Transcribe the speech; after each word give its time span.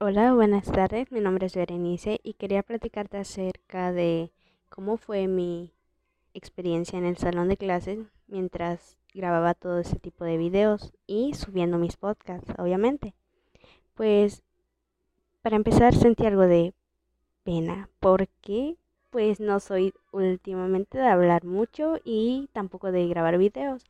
Hola, 0.00 0.34
buenas 0.34 0.70
tardes. 0.70 1.12
Mi 1.12 1.20
nombre 1.20 1.46
es 1.46 1.54
Berenice 1.54 2.18
y 2.24 2.34
quería 2.34 2.64
platicarte 2.64 3.16
acerca 3.16 3.92
de 3.92 4.32
cómo 4.68 4.96
fue 4.96 5.28
mi 5.28 5.72
experiencia 6.34 6.98
en 6.98 7.04
el 7.04 7.16
salón 7.16 7.48
de 7.48 7.56
clases 7.56 8.00
mientras 8.26 8.98
grababa 9.14 9.54
todo 9.54 9.78
ese 9.78 10.00
tipo 10.00 10.24
de 10.24 10.36
videos 10.36 10.92
y 11.06 11.34
subiendo 11.34 11.78
mis 11.78 11.96
podcasts, 11.96 12.52
obviamente. 12.58 13.14
Pues 13.94 14.42
para 15.42 15.54
empezar 15.54 15.94
sentí 15.94 16.26
algo 16.26 16.42
de 16.42 16.74
pena 17.44 17.88
porque 18.00 18.76
pues 19.10 19.38
no 19.38 19.60
soy 19.60 19.94
últimamente 20.10 20.98
de 20.98 21.06
hablar 21.06 21.44
mucho 21.44 21.98
y 22.02 22.50
tampoco 22.52 22.90
de 22.90 23.06
grabar 23.06 23.38
videos. 23.38 23.84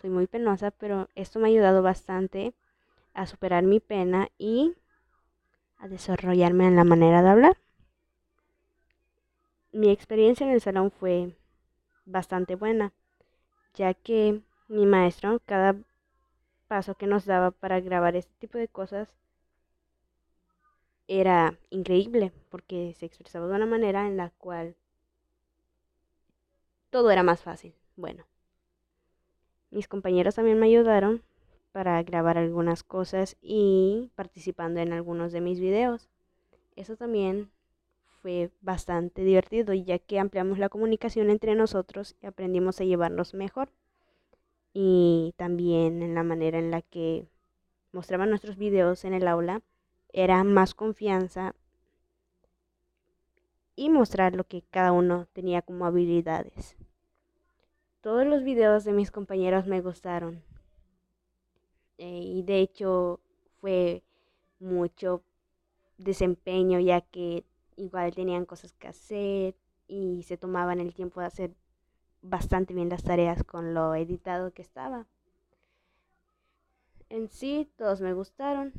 Soy 0.00 0.08
muy 0.08 0.26
penosa, 0.26 0.70
pero 0.70 1.10
esto 1.14 1.38
me 1.38 1.48
ha 1.48 1.50
ayudado 1.50 1.82
bastante 1.82 2.54
a 3.12 3.26
superar 3.26 3.62
mi 3.64 3.78
pena 3.78 4.30
y 4.38 4.74
a 5.80 5.88
desarrollarme 5.88 6.66
en 6.66 6.76
la 6.76 6.84
manera 6.84 7.22
de 7.22 7.28
hablar. 7.30 7.58
Mi 9.72 9.90
experiencia 9.90 10.46
en 10.46 10.52
el 10.52 10.60
salón 10.60 10.90
fue 10.90 11.34
bastante 12.04 12.54
buena, 12.54 12.92
ya 13.74 13.94
que 13.94 14.42
mi 14.68 14.84
maestro, 14.86 15.40
cada 15.46 15.76
paso 16.68 16.94
que 16.94 17.06
nos 17.06 17.24
daba 17.24 17.50
para 17.50 17.80
grabar 17.80 18.14
este 18.14 18.32
tipo 18.38 18.58
de 18.58 18.68
cosas, 18.68 19.08
era 21.08 21.58
increíble, 21.70 22.32
porque 22.50 22.94
se 22.96 23.06
expresaba 23.06 23.48
de 23.48 23.54
una 23.54 23.66
manera 23.66 24.06
en 24.06 24.16
la 24.16 24.30
cual 24.30 24.76
todo 26.90 27.10
era 27.10 27.22
más 27.22 27.42
fácil. 27.42 27.74
Bueno, 27.96 28.24
mis 29.70 29.88
compañeros 29.88 30.34
también 30.34 30.58
me 30.58 30.66
ayudaron 30.66 31.22
para 31.72 32.02
grabar 32.02 32.38
algunas 32.38 32.82
cosas 32.82 33.36
y 33.40 34.10
participando 34.14 34.80
en 34.80 34.92
algunos 34.92 35.32
de 35.32 35.40
mis 35.40 35.60
videos. 35.60 36.08
Eso 36.76 36.96
también 36.96 37.50
fue 38.22 38.50
bastante 38.60 39.22
divertido 39.22 39.72
ya 39.72 39.98
que 39.98 40.18
ampliamos 40.18 40.58
la 40.58 40.68
comunicación 40.68 41.30
entre 41.30 41.54
nosotros 41.54 42.16
y 42.22 42.26
aprendimos 42.26 42.80
a 42.80 42.84
llevarnos 42.84 43.34
mejor. 43.34 43.70
Y 44.72 45.34
también 45.36 46.02
en 46.02 46.14
la 46.14 46.22
manera 46.22 46.58
en 46.58 46.70
la 46.70 46.82
que 46.82 47.26
mostraban 47.92 48.30
nuestros 48.30 48.56
videos 48.56 49.04
en 49.04 49.14
el 49.14 49.26
aula 49.26 49.62
era 50.12 50.44
más 50.44 50.74
confianza 50.74 51.54
y 53.74 53.88
mostrar 53.88 54.36
lo 54.36 54.44
que 54.44 54.62
cada 54.70 54.92
uno 54.92 55.26
tenía 55.32 55.62
como 55.62 55.86
habilidades. 55.86 56.76
Todos 58.00 58.26
los 58.26 58.44
videos 58.44 58.84
de 58.84 58.92
mis 58.92 59.10
compañeros 59.10 59.66
me 59.66 59.80
gustaron, 59.80 60.42
eh, 62.00 62.22
y 62.24 62.42
de 62.44 62.60
hecho 62.60 63.20
fue 63.60 64.02
mucho 64.58 65.22
desempeño 65.98 66.80
ya 66.80 67.02
que 67.02 67.44
igual 67.76 68.14
tenían 68.14 68.46
cosas 68.46 68.72
que 68.72 68.88
hacer 68.88 69.54
y 69.86 70.22
se 70.22 70.38
tomaban 70.38 70.80
el 70.80 70.94
tiempo 70.94 71.20
de 71.20 71.26
hacer 71.26 71.54
bastante 72.22 72.72
bien 72.72 72.88
las 72.88 73.02
tareas 73.02 73.44
con 73.44 73.74
lo 73.74 73.94
editado 73.94 74.54
que 74.54 74.62
estaba. 74.62 75.06
En 77.10 77.28
sí, 77.28 77.70
todos 77.76 78.00
me 78.00 78.14
gustaron 78.14 78.72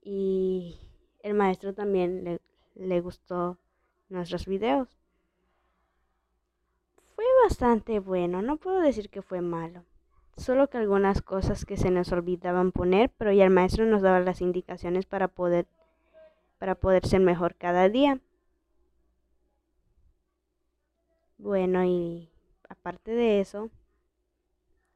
y 0.00 0.78
el 1.24 1.34
maestro 1.34 1.74
también 1.74 2.22
le, 2.22 2.40
le 2.76 3.00
gustó 3.00 3.58
nuestros 4.08 4.46
videos. 4.46 4.88
Fue 7.16 7.24
bastante 7.42 7.98
bueno, 7.98 8.40
no 8.40 8.56
puedo 8.56 8.78
decir 8.78 9.10
que 9.10 9.20
fue 9.20 9.40
malo 9.40 9.84
solo 10.36 10.68
que 10.68 10.78
algunas 10.78 11.22
cosas 11.22 11.64
que 11.64 11.76
se 11.76 11.90
nos 11.90 12.12
olvidaban 12.12 12.72
poner, 12.72 13.10
pero 13.16 13.32
ya 13.32 13.44
el 13.44 13.50
maestro 13.50 13.86
nos 13.86 14.02
daba 14.02 14.20
las 14.20 14.40
indicaciones 14.40 15.06
para 15.06 15.28
poder 15.28 15.66
para 16.58 16.74
poder 16.74 17.06
ser 17.06 17.20
mejor 17.20 17.54
cada 17.56 17.88
día. 17.88 18.20
Bueno, 21.38 21.84
y 21.84 22.30
aparte 22.68 23.12
de 23.12 23.40
eso, 23.40 23.70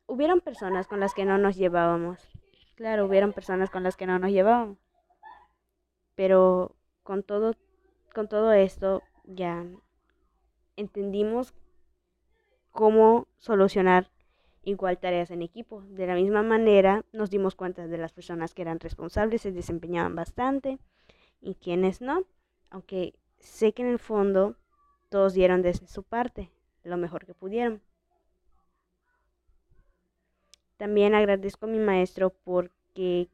hubieron 0.07 0.43
personas 0.43 0.87
con 0.87 1.01
las 1.01 1.15
que 1.15 1.25
no 1.25 1.39
nos 1.39 1.57
llevábamos. 1.57 2.29
Claro, 2.75 3.07
hubieron 3.07 3.33
personas 3.33 3.71
con 3.71 3.83
las 3.83 3.97
que 3.97 4.07
no 4.07 4.19
nos 4.19 4.31
llevábamos. 4.31 4.79
Pero 6.15 6.77
con 7.03 7.23
todo 7.23 7.55
con 8.15 8.29
todo 8.29 8.53
esto 8.53 9.03
ya 9.25 9.65
entendimos 10.77 11.55
cómo 12.71 13.27
solucionar 13.39 14.11
igual 14.65 14.99
tareas 14.99 15.31
en 15.31 15.43
equipo. 15.43 15.83
De 15.83 16.07
la 16.07 16.15
misma 16.15 16.43
manera 16.43 17.05
nos 17.13 17.31
dimos 17.31 17.55
cuenta 17.55 17.87
de 17.87 17.99
las 17.99 18.13
personas 18.13 18.55
que 18.55 18.63
eran 18.63 18.81
responsables, 18.81 19.43
se 19.43 19.53
desempeñaban 19.53 20.15
bastante 20.15 20.79
y 21.41 21.55
quienes 21.57 22.01
no, 22.01 22.25
aunque 22.71 23.15
sé 23.39 23.73
que 23.73 23.83
en 23.83 23.89
el 23.89 23.99
fondo 23.99 24.57
todos 25.09 25.35
dieron 25.35 25.63
de 25.63 25.75
su 25.75 26.03
parte 26.03 26.51
lo 26.83 26.97
mejor 26.97 27.25
que 27.27 27.35
pudieron. 27.35 27.83
También 30.77 31.15
agradezco 31.15 31.67
a 31.67 31.69
mi 31.69 31.79
maestro 31.79 32.31
porque 32.31 33.29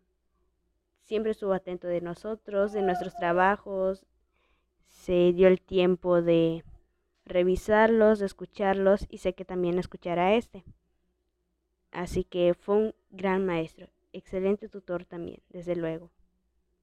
siempre 1.03 1.33
estuvo 1.33 1.53
atento 1.53 1.89
de 1.89 2.01
nosotros, 2.01 2.73
de 2.73 2.83
nuestros 2.83 3.15
trabajos, 3.17 4.07
se 4.87 5.33
dio 5.33 5.49
el 5.49 5.61
tiempo 5.61 6.23
de 6.23 6.65
revisarlos, 7.25 8.19
de 8.19 8.27
escucharlos 8.27 9.07
y 9.09 9.19
sé 9.19 9.35
que 9.35 9.45
también 9.45 9.79
escuchará 9.79 10.35
este. 10.35 10.65
Así 12.01 12.25
que 12.25 12.55
fue 12.55 12.77
un 12.77 12.95
gran 13.11 13.45
maestro, 13.45 13.87
excelente 14.15 14.71
tutor 14.71 15.05
también, 15.05 15.43
desde 15.51 15.77
luego. 15.77 16.09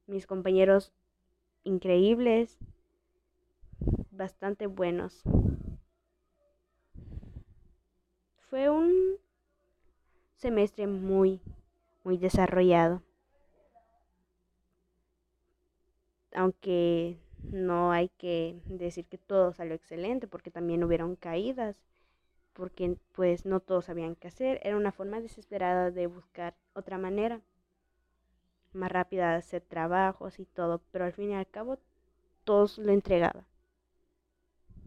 Mis 0.05 0.27
compañeros 0.27 0.93
increíbles, 1.63 2.59
bastante 4.11 4.67
buenos. 4.67 5.23
Fue 8.47 8.69
un 8.69 9.17
semestre 10.35 10.85
muy, 10.85 11.41
muy 12.03 12.19
desarrollado. 12.19 13.01
Aunque 16.31 17.17
no 17.41 17.91
hay 17.91 18.09
que 18.19 18.61
decir 18.65 19.07
que 19.07 19.17
todo 19.17 19.51
salió 19.51 19.73
excelente, 19.73 20.27
porque 20.27 20.51
también 20.51 20.83
hubieron 20.83 21.15
caídas 21.15 21.75
porque 22.57 22.97
pues 23.13 23.45
no 23.45 23.59
todos 23.59 23.85
sabían 23.85 24.15
qué 24.15 24.29
hacer. 24.29 24.59
Era 24.63 24.77
una 24.77 24.91
forma 24.91 25.21
desesperada 25.21 25.91
de 25.91 26.07
buscar 26.07 26.55
otra 26.73 26.97
manera 26.97 27.39
más 28.73 28.91
rápida 28.91 29.31
de 29.31 29.37
hacer 29.37 29.61
trabajos 29.61 30.39
y 30.39 30.45
todo, 30.45 30.81
pero 30.91 31.05
al 31.05 31.13
fin 31.13 31.31
y 31.31 31.35
al 31.35 31.47
cabo 31.47 31.77
todos 32.45 32.77
lo 32.79 32.91
entregaban. 32.93 33.45